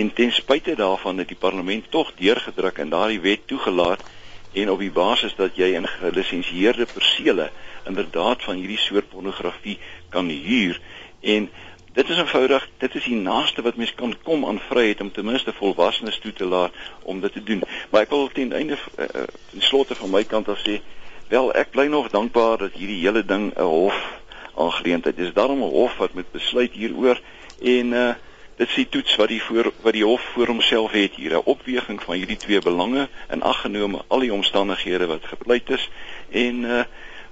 En 0.00 0.12
ten 0.22 0.32
spyte 0.32 0.78
daarvan 0.80 1.20
het 1.20 1.28
die 1.34 1.40
parlement 1.44 1.90
tog 1.90 2.14
deurgedruk 2.16 2.80
en 2.80 2.96
daardie 2.96 3.20
wet 3.28 3.44
toegelaat 3.52 4.08
en 4.56 4.72
op 4.72 4.80
die 4.80 4.92
basis 5.02 5.36
dat 5.36 5.60
jy 5.60 5.74
in 5.76 5.88
gelisensieerde 5.98 6.88
persele 6.94 7.50
inderdaad 7.84 8.48
van 8.48 8.56
hierdie 8.56 8.80
soort 8.80 9.12
pornografie 9.12 9.76
kan 10.08 10.32
huur 10.32 10.80
en 11.20 11.50
dit 11.96 12.08
is 12.08 12.18
eenvoudig 12.18 12.68
dit 12.78 12.94
is 12.94 13.04
die 13.08 13.16
naaste 13.16 13.62
wat 13.64 13.76
mens 13.80 13.94
kan 13.94 14.12
kom 14.22 14.44
aan 14.44 14.60
vryheid 14.68 15.00
om 15.00 15.12
ten 15.12 15.24
minste 15.24 15.52
volwassenes 15.56 16.18
toe 16.20 16.32
te 16.32 16.44
laat 16.44 16.74
om 17.02 17.20
dit 17.20 17.32
te 17.32 17.42
doen. 17.42 17.62
Maar 17.90 18.04
ek 18.04 18.10
wil 18.12 18.28
ten 18.28 18.52
einde 18.52 18.76
uh, 18.76 19.06
ten 19.50 19.64
slotte 19.64 19.96
van 19.96 20.12
my 20.12 20.24
kant 20.28 20.48
af 20.52 20.60
sê 20.60 20.76
wel 21.32 21.48
ek 21.56 21.72
bly 21.72 21.86
nog 21.88 22.10
dankbaar 22.12 22.58
dat 22.66 22.76
hierdie 22.76 23.00
hele 23.00 23.24
ding 23.24 23.48
'n 23.54 23.64
hof 23.64 23.96
aangeleentheid 24.56 25.18
is. 25.18 25.32
Daarom 25.32 25.64
'n 25.64 25.72
hof 25.72 25.96
wat 25.96 26.12
met 26.12 26.28
besluit 26.32 26.72
hieroor 26.72 27.20
en 27.62 27.92
uh, 27.92 28.12
dit 28.56 28.68
is 28.68 28.74
die 28.74 28.88
toets 28.88 29.16
wat 29.16 29.28
die 29.28 29.42
voor 29.42 29.72
wat 29.80 29.92
die 29.92 30.04
hof 30.04 30.20
voor 30.34 30.46
homself 30.52 30.92
het 30.92 31.14
hier. 31.14 31.32
'n 31.32 31.48
opweging 31.48 32.02
van 32.02 32.14
hierdie 32.14 32.36
twee 32.36 32.60
belange 32.60 33.08
en 33.28 33.42
aggenome 33.42 34.04
al 34.08 34.20
die 34.20 34.32
omstandighede 34.32 35.06
wat 35.06 35.24
gepleit 35.24 35.70
is. 35.70 35.88
En 36.30 36.62
uh 36.64 36.84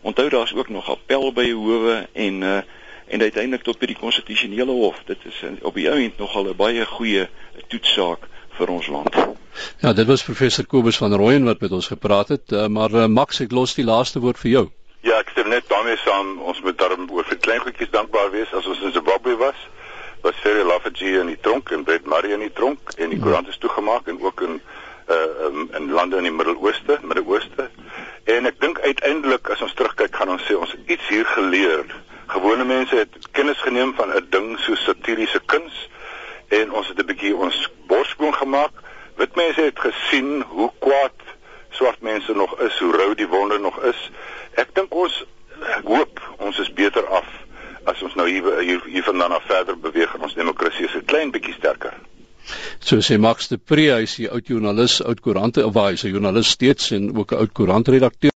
onthou 0.04 0.28
daar's 0.28 0.54
ook 0.54 0.68
nog 0.68 0.88
appel 0.88 1.32
by 1.32 1.52
howe 1.52 2.08
en 2.12 2.42
uh 2.42 2.58
en 3.06 3.20
uiteindelik 3.20 3.62
tot 3.62 3.78
by 3.78 3.86
die 3.86 3.98
konstitusionele 4.00 4.72
hof 4.72 5.02
dit 5.06 5.18
is 5.30 5.42
op 5.62 5.74
die 5.74 5.88
oomblik 5.90 6.18
nogal 6.18 6.48
'n 6.50 6.56
baie 6.56 6.86
goeie 6.86 7.28
toetsaak 7.68 8.28
vir 8.58 8.68
ons 8.68 8.86
land. 8.86 9.14
Ja, 9.80 9.92
dit 9.92 10.06
was 10.06 10.22
professor 10.22 10.66
Kobus 10.66 10.96
van 10.96 11.14
Rooyen 11.14 11.44
wat 11.44 11.60
met 11.60 11.72
ons 11.72 11.86
gepraat 11.86 12.28
het, 12.28 12.52
uh, 12.52 12.66
maar 12.66 12.90
uh, 12.90 13.06
Max 13.06 13.40
ek 13.40 13.52
los 13.52 13.74
die 13.74 13.84
laaste 13.84 14.20
woord 14.20 14.38
vir 14.38 14.50
jou. 14.50 14.64
Ja, 15.04 15.18
ek 15.20 15.34
stem 15.34 15.48
net 15.48 15.68
daarmee 15.68 15.96
saam. 15.96 16.38
Ons 16.40 16.60
moet 16.64 16.78
daarom 16.78 17.10
oor 17.10 17.26
vir 17.28 17.38
klein 17.38 17.60
goedjies 17.60 17.90
dankbaar 17.92 18.30
wees 18.30 18.52
as 18.52 18.66
ons 18.66 18.80
in 18.82 18.92
Zimbabwe 18.92 19.36
was 19.36 19.66
was 20.24 20.38
Cyril 20.40 20.66
Lafferty 20.66 21.10
in 21.20 21.28
die 21.28 21.40
tronk 21.40 21.70
en 21.70 21.84
Brett 21.84 22.06
Murray 22.08 22.32
in 22.32 22.40
die 22.40 22.52
tronk 22.52 22.94
en 22.96 23.10
die 23.12 23.18
hmm. 23.18 23.26
koerant 23.26 23.48
is 23.48 23.58
toegemaak 23.60 24.08
en 24.08 24.22
ook 24.24 24.40
in 24.46 24.60
uh 25.12 25.16
um, 25.46 25.68
in 25.76 25.90
lande 25.92 26.16
in 26.16 26.24
die 26.24 26.32
Midde-Ooste, 26.32 26.96
Midde-Ooste. 27.02 27.68
En 28.32 28.48
ek 28.48 28.56
dink 28.60 28.80
uiteindelik 28.80 29.50
as 29.52 29.60
ons 29.66 29.74
terugkyk 29.76 30.16
gaan 30.16 30.32
ons 30.32 30.46
sê 30.48 30.56
ons 30.56 30.72
het 30.72 30.94
iets 30.96 31.10
hier 31.12 31.28
geleer. 31.34 31.84
Gewone 32.34 32.64
mense 32.64 32.96
het 32.96 33.14
kennis 33.30 33.60
geneem 33.62 33.94
van 33.94 34.10
'n 34.10 34.26
ding 34.30 34.58
so 34.58 34.74
satiriese 34.74 35.40
kuns 35.46 35.88
en 36.48 36.72
ons 36.72 36.88
het 36.88 36.98
'n 36.98 37.06
bietjie 37.06 37.36
ons 37.36 37.68
borskoon 37.86 38.34
gemaak. 38.34 38.74
Wit 39.16 39.34
mense 39.34 39.60
het 39.60 39.78
gesien 39.78 40.42
hoe 40.42 40.70
kwaad 40.78 41.18
swart 41.70 42.00
mense 42.00 42.32
nog 42.32 42.60
is, 42.60 42.78
hoe 42.78 42.92
rou 42.92 43.14
die 43.14 43.28
wonde 43.28 43.58
nog 43.58 43.78
is. 43.82 44.10
Ek 44.54 44.74
dink 44.74 44.94
ons 44.94 45.24
ek 45.78 45.84
hoop 45.84 46.20
ons 46.38 46.58
is 46.58 46.72
beter 46.72 47.06
af 47.06 47.26
as 47.84 48.02
ons 48.02 48.14
nou 48.14 48.28
hier 48.28 48.60
hier 48.60 48.82
hiervandaan 48.84 49.32
af 49.32 49.46
verder 49.46 49.78
beweeg 49.78 50.14
en 50.14 50.22
ons 50.22 50.34
demokrasie 50.34 50.84
is 50.84 50.94
'n 50.94 51.04
klein 51.04 51.30
bietjie 51.30 51.54
sterker. 51.54 51.94
So 52.78 52.96
sê 52.96 53.18
Max 53.18 53.48
de 53.48 53.56
Pre, 53.56 53.92
hy 53.92 54.02
is 54.02 54.16
die 54.16 54.30
oud 54.30 54.46
joernalis, 54.46 55.02
oud 55.02 55.20
koerante, 55.20 55.66
of 55.66 55.74
hy 55.74 55.92
is 55.92 56.04
'n 56.04 56.08
joernalis 56.08 56.48
steeds 56.48 56.90
en 56.90 57.16
ook 57.16 57.32
'n 57.32 57.36
oud 57.36 57.52
koerantredakteur 57.52 58.32